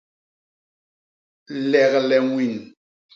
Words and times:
Legle 1.71 2.17
ñwin. 2.25 2.55